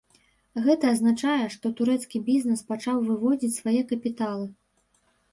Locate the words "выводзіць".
3.09-3.53